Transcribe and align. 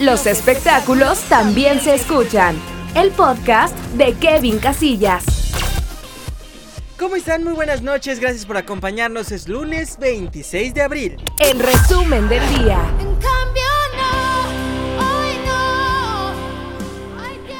Los 0.00 0.26
espectáculos 0.26 1.18
también 1.22 1.80
se 1.80 1.96
escuchan. 1.96 2.56
El 2.94 3.10
podcast 3.10 3.76
de 3.94 4.14
Kevin 4.14 4.60
Casillas. 4.60 5.24
¿Cómo 6.96 7.16
están? 7.16 7.42
Muy 7.42 7.54
buenas 7.54 7.82
noches, 7.82 8.20
gracias 8.20 8.46
por 8.46 8.56
acompañarnos. 8.56 9.32
Es 9.32 9.48
lunes 9.48 9.98
26 9.98 10.72
de 10.72 10.82
abril. 10.82 11.16
El 11.40 11.58
resumen 11.58 12.28
del 12.28 12.42
día. 12.58 12.78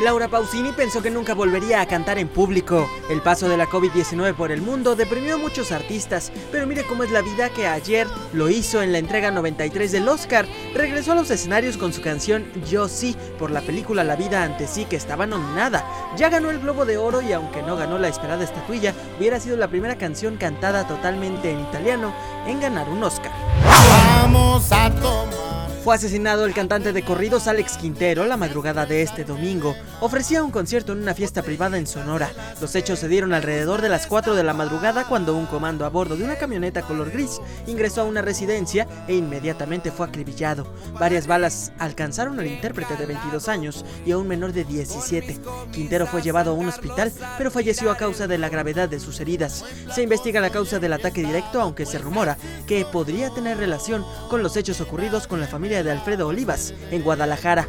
Laura 0.00 0.28
Pausini 0.28 0.70
pensó 0.70 1.02
que 1.02 1.10
nunca 1.10 1.34
volvería 1.34 1.80
a 1.80 1.86
cantar 1.86 2.18
en 2.18 2.28
público. 2.28 2.88
El 3.10 3.20
paso 3.20 3.48
de 3.48 3.56
la 3.56 3.66
COVID-19 3.66 4.32
por 4.34 4.52
el 4.52 4.62
mundo 4.62 4.94
deprimió 4.94 5.34
a 5.34 5.38
muchos 5.38 5.72
artistas, 5.72 6.30
pero 6.52 6.68
mire 6.68 6.84
cómo 6.84 7.02
es 7.02 7.10
la 7.10 7.20
vida 7.20 7.50
que 7.50 7.66
ayer 7.66 8.06
lo 8.32 8.48
hizo 8.48 8.80
en 8.80 8.92
la 8.92 8.98
entrega 8.98 9.32
93 9.32 9.90
del 9.90 10.08
Oscar. 10.08 10.46
Regresó 10.72 11.12
a 11.12 11.14
los 11.16 11.32
escenarios 11.32 11.76
con 11.76 11.92
su 11.92 12.00
canción 12.00 12.46
Yo 12.70 12.86
sí 12.86 13.16
por 13.40 13.50
la 13.50 13.60
película 13.60 14.04
La 14.04 14.14
vida 14.14 14.44
ante 14.44 14.68
sí 14.68 14.84
que 14.84 14.94
estaba 14.94 15.26
nominada. 15.26 15.84
Ya 16.16 16.28
ganó 16.28 16.50
el 16.50 16.60
Globo 16.60 16.84
de 16.84 16.96
Oro 16.96 17.20
y 17.20 17.32
aunque 17.32 17.62
no 17.62 17.76
ganó 17.76 17.98
la 17.98 18.06
esperada 18.06 18.44
estatuilla, 18.44 18.94
hubiera 19.18 19.40
sido 19.40 19.56
la 19.56 19.66
primera 19.66 19.98
canción 19.98 20.36
cantada 20.36 20.86
totalmente 20.86 21.50
en 21.50 21.60
italiano 21.60 22.14
en 22.46 22.60
ganar 22.60 22.88
un 22.88 23.02
Oscar. 23.02 23.32
Vamos 23.64 24.70
a 24.70 24.90
tomar 24.90 25.47
fue 25.84 25.94
asesinado 25.94 26.44
el 26.44 26.54
cantante 26.54 26.92
de 26.92 27.04
corridos 27.04 27.46
Alex 27.46 27.76
Quintero 27.76 28.26
la 28.26 28.36
madrugada 28.36 28.86
de 28.86 29.02
este 29.02 29.24
domingo. 29.24 29.74
Ofrecía 30.00 30.42
un 30.42 30.50
concierto 30.50 30.92
en 30.92 31.02
una 31.02 31.14
fiesta 31.14 31.42
privada 31.42 31.78
en 31.78 31.86
Sonora. 31.86 32.30
Los 32.60 32.74
hechos 32.74 32.98
se 32.98 33.08
dieron 33.08 33.32
alrededor 33.32 33.80
de 33.80 33.88
las 33.88 34.06
4 34.06 34.34
de 34.34 34.44
la 34.44 34.54
madrugada 34.54 35.04
cuando 35.04 35.36
un 35.36 35.46
comando 35.46 35.84
a 35.84 35.88
bordo 35.88 36.16
de 36.16 36.24
una 36.24 36.36
camioneta 36.36 36.82
color 36.82 37.10
gris 37.10 37.40
ingresó 37.66 38.02
a 38.02 38.04
una 38.04 38.22
residencia 38.22 38.86
e 39.06 39.14
inmediatamente 39.14 39.90
fue 39.90 40.06
acribillado. 40.06 40.66
Varias 40.98 41.26
balas 41.26 41.72
alcanzaron 41.78 42.40
al 42.40 42.46
intérprete 42.46 42.96
de 42.96 43.06
22 43.06 43.48
años 43.48 43.84
y 44.04 44.12
a 44.12 44.18
un 44.18 44.26
menor 44.26 44.52
de 44.52 44.64
17. 44.64 45.38
Quintero 45.72 46.06
fue 46.06 46.22
llevado 46.22 46.50
a 46.50 46.54
un 46.54 46.68
hospital, 46.68 47.12
pero 47.36 47.50
falleció 47.50 47.90
a 47.90 47.96
causa 47.96 48.26
de 48.26 48.38
la 48.38 48.48
gravedad 48.48 48.88
de 48.88 49.00
sus 49.00 49.20
heridas. 49.20 49.64
Se 49.94 50.02
investiga 50.02 50.40
la 50.40 50.50
causa 50.50 50.78
del 50.78 50.92
ataque 50.92 51.22
directo, 51.22 51.60
aunque 51.60 51.86
se 51.86 51.98
rumora 51.98 52.36
que 52.66 52.84
podría 52.84 53.30
tener 53.30 53.58
relación 53.58 54.04
con 54.28 54.42
los 54.42 54.56
hechos 54.56 54.80
ocurridos 54.80 55.26
con 55.26 55.40
la 55.40 55.46
familia 55.46 55.67
de 55.68 55.90
Alfredo 55.90 56.28
Olivas 56.28 56.72
en 56.90 57.02
Guadalajara. 57.02 57.68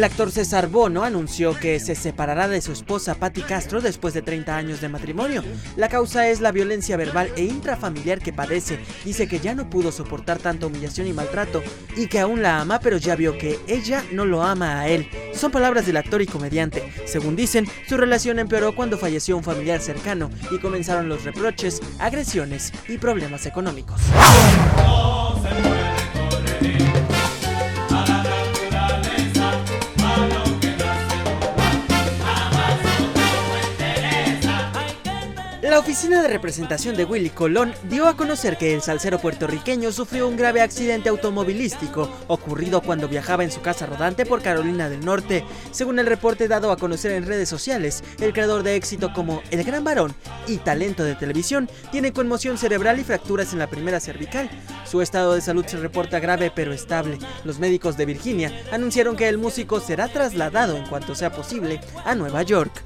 El 0.00 0.04
actor 0.04 0.30
César 0.30 0.68
Bono 0.68 1.04
anunció 1.04 1.54
que 1.54 1.78
se 1.78 1.94
separará 1.94 2.48
de 2.48 2.62
su 2.62 2.72
esposa 2.72 3.16
Patti 3.16 3.42
Castro 3.42 3.82
después 3.82 4.14
de 4.14 4.22
30 4.22 4.56
años 4.56 4.80
de 4.80 4.88
matrimonio. 4.88 5.44
La 5.76 5.90
causa 5.90 6.26
es 6.30 6.40
la 6.40 6.52
violencia 6.52 6.96
verbal 6.96 7.30
e 7.36 7.44
intrafamiliar 7.44 8.20
que 8.20 8.32
padece. 8.32 8.78
Dice 9.04 9.28
que 9.28 9.40
ya 9.40 9.54
no 9.54 9.68
pudo 9.68 9.92
soportar 9.92 10.38
tanta 10.38 10.68
humillación 10.68 11.06
y 11.06 11.12
maltrato 11.12 11.62
y 11.98 12.06
que 12.06 12.18
aún 12.18 12.40
la 12.40 12.62
ama, 12.62 12.80
pero 12.80 12.96
ya 12.96 13.14
vio 13.14 13.36
que 13.36 13.58
ella 13.66 14.02
no 14.10 14.24
lo 14.24 14.42
ama 14.42 14.80
a 14.80 14.88
él. 14.88 15.06
Son 15.34 15.52
palabras 15.52 15.84
del 15.84 15.98
actor 15.98 16.22
y 16.22 16.26
comediante. 16.26 16.94
Según 17.04 17.36
dicen, 17.36 17.68
su 17.86 17.98
relación 17.98 18.38
empeoró 18.38 18.74
cuando 18.74 18.96
falleció 18.96 19.36
un 19.36 19.44
familiar 19.44 19.82
cercano 19.82 20.30
y 20.50 20.60
comenzaron 20.60 21.10
los 21.10 21.24
reproches, 21.24 21.82
agresiones 21.98 22.72
y 22.88 22.96
problemas 22.96 23.44
económicos. 23.44 24.00
La 35.62 35.78
oficina 35.78 36.22
de 36.22 36.28
representación 36.28 36.96
de 36.96 37.04
Willy 37.04 37.28
Colón 37.28 37.74
dio 37.90 38.08
a 38.08 38.16
conocer 38.16 38.56
que 38.56 38.72
el 38.72 38.80
salsero 38.80 39.18
puertorriqueño 39.18 39.92
sufrió 39.92 40.26
un 40.26 40.38
grave 40.38 40.62
accidente 40.62 41.10
automovilístico 41.10 42.10
ocurrido 42.28 42.80
cuando 42.80 43.08
viajaba 43.08 43.44
en 43.44 43.50
su 43.50 43.60
casa 43.60 43.84
rodante 43.84 44.24
por 44.24 44.40
Carolina 44.40 44.88
del 44.88 45.04
Norte. 45.04 45.44
Según 45.70 45.98
el 45.98 46.06
reporte 46.06 46.48
dado 46.48 46.72
a 46.72 46.78
conocer 46.78 47.12
en 47.12 47.26
redes 47.26 47.50
sociales, 47.50 48.02
el 48.20 48.32
creador 48.32 48.62
de 48.62 48.74
éxito 48.74 49.12
como 49.12 49.42
El 49.50 49.62
Gran 49.62 49.84
Varón 49.84 50.14
y 50.46 50.56
talento 50.56 51.04
de 51.04 51.14
televisión 51.14 51.68
tiene 51.92 52.14
conmoción 52.14 52.56
cerebral 52.56 52.98
y 52.98 53.04
fracturas 53.04 53.52
en 53.52 53.58
la 53.58 53.68
primera 53.68 54.00
cervical. 54.00 54.48
Su 54.90 55.02
estado 55.02 55.34
de 55.34 55.42
salud 55.42 55.66
se 55.66 55.76
reporta 55.76 56.20
grave 56.20 56.50
pero 56.54 56.72
estable. 56.72 57.18
Los 57.44 57.58
médicos 57.58 57.98
de 57.98 58.06
Virginia 58.06 58.50
anunciaron 58.72 59.14
que 59.14 59.28
el 59.28 59.36
músico 59.36 59.78
será 59.78 60.08
trasladado 60.08 60.78
en 60.78 60.86
cuanto 60.86 61.14
sea 61.14 61.30
posible 61.30 61.82
a 62.06 62.14
Nueva 62.14 62.42
York. 62.44 62.82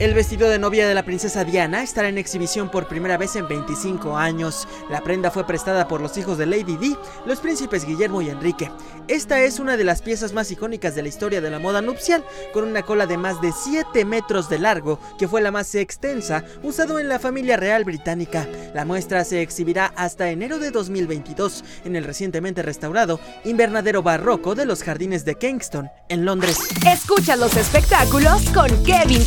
El 0.00 0.12
vestido 0.12 0.48
de 0.48 0.58
novia 0.58 0.88
de 0.88 0.94
la 0.94 1.04
princesa 1.04 1.44
Diana 1.44 1.84
estará 1.84 2.08
en 2.08 2.18
exhibición 2.18 2.68
por 2.68 2.88
primera 2.88 3.16
vez 3.16 3.36
en 3.36 3.46
25 3.46 4.16
años. 4.16 4.66
La 4.90 5.02
prenda 5.02 5.30
fue 5.30 5.46
prestada 5.46 5.86
por 5.86 6.00
los 6.00 6.16
hijos 6.16 6.36
de 6.36 6.46
Lady 6.46 6.76
Di, 6.76 6.96
los 7.26 7.38
príncipes 7.38 7.84
Guillermo 7.84 8.20
y 8.20 8.28
Enrique. 8.28 8.72
Esta 9.06 9.40
es 9.42 9.60
una 9.60 9.76
de 9.76 9.84
las 9.84 10.02
piezas 10.02 10.32
más 10.32 10.50
icónicas 10.50 10.96
de 10.96 11.02
la 11.02 11.08
historia 11.08 11.40
de 11.40 11.48
la 11.48 11.60
moda 11.60 11.80
nupcial, 11.80 12.24
con 12.52 12.64
una 12.64 12.82
cola 12.82 13.06
de 13.06 13.18
más 13.18 13.40
de 13.40 13.52
7 13.52 14.04
metros 14.04 14.48
de 14.48 14.58
largo, 14.58 14.98
que 15.16 15.28
fue 15.28 15.40
la 15.40 15.52
más 15.52 15.72
extensa 15.76 16.42
usado 16.64 16.98
en 16.98 17.08
la 17.08 17.20
familia 17.20 17.56
real 17.56 17.84
británica. 17.84 18.48
La 18.74 18.84
muestra 18.84 19.24
se 19.24 19.42
exhibirá 19.42 19.92
hasta 19.94 20.28
enero 20.28 20.58
de 20.58 20.72
2022 20.72 21.62
en 21.84 21.94
el 21.94 22.02
recientemente 22.02 22.62
restaurado 22.62 23.20
Invernadero 23.44 24.02
Barroco 24.02 24.56
de 24.56 24.66
los 24.66 24.82
Jardines 24.82 25.24
de 25.24 25.36
Kingston, 25.36 25.88
en 26.08 26.24
Londres. 26.24 26.58
Escucha 26.84 27.36
los 27.36 27.56
espectáculos 27.56 28.42
con 28.50 28.66
Kevin 28.82 29.24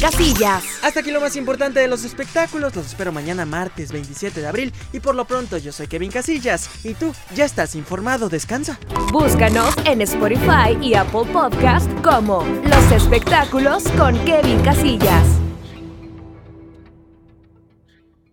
Hasta 0.82 1.00
aquí 1.00 1.12
lo 1.12 1.22
más 1.22 1.36
importante 1.36 1.80
de 1.80 1.88
los 1.88 2.04
espectáculos. 2.04 2.76
Los 2.76 2.88
espero 2.88 3.12
mañana 3.12 3.46
martes 3.46 3.92
27 3.92 4.42
de 4.42 4.48
abril. 4.48 4.74
Y 4.94 5.00
por 5.00 5.16
lo 5.16 5.26
pronto 5.26 5.58
yo 5.58 5.72
soy 5.72 5.88
Kevin 5.88 6.12
Casillas. 6.12 6.70
Y 6.84 6.94
tú 6.94 7.14
ya 7.36 7.46
estás 7.46 7.76
informado. 7.76 8.30
Descansa. 8.30 8.80
Búscanos 9.12 9.76
en 9.86 10.02
Spotify 10.02 10.78
y 10.82 10.96
Apple 10.96 11.26
Podcast 11.32 11.90
como 12.04 12.44
Los 12.64 12.92
espectáculos 12.92 13.84
con 13.98 14.18
Kevin 14.26 14.60
Casillas. 14.62 15.47